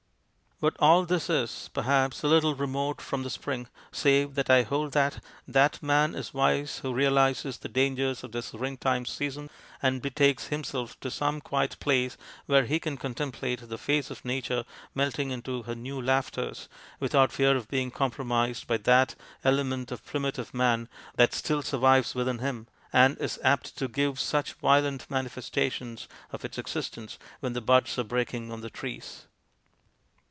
[0.63, 4.91] But all this is, perhaps, a little remote from the spring, save that I hold
[4.91, 9.49] that that man is wise who realizes the dangers of this ring time season
[9.81, 14.63] and betakes himself to some quiet place where he can contemplate the face of Nature
[14.93, 20.53] melting into her new laughters without fear of being compromised by that element of primitive
[20.53, 26.07] man that still sur vives within him, and is apt to give such violent manifestations
[26.31, 29.25] of its existence when the buds are breaking on the trees.